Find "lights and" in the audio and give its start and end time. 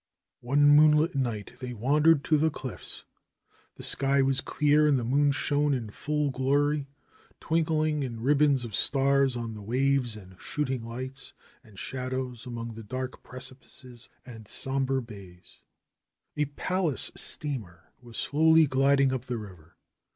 10.83-11.77